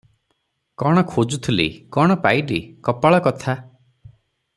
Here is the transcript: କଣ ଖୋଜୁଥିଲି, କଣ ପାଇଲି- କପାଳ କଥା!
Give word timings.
କଣ 0.83 1.03
ଖୋଜୁଥିଲି, 1.11 1.67
କଣ 1.97 2.15
ପାଇଲି- 2.25 2.63
କପାଳ 2.89 3.21
କଥା! 3.29 3.55